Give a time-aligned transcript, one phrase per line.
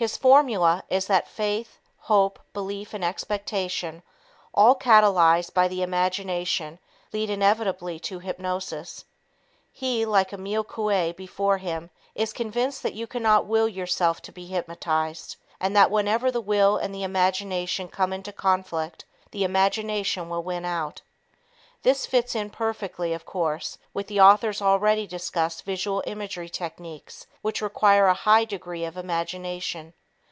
[0.00, 4.04] His formula is that faith, hope, belief and expectation,
[4.54, 6.78] all catalyzed by the imagination,
[7.12, 9.04] lead inevitably to hypnosis.
[9.72, 14.46] He, like Emile Coué before him, is convinced that you cannot "will" yourself to be
[14.46, 20.64] hypnotized, and that whenever the will and the imagination come into conflict, the imagination wins
[20.64, 21.02] out.
[21.84, 27.62] This fits in perfectly, of course, with the author's already discussed visual imagery technique which
[27.62, 29.94] requires a high degree of imagination.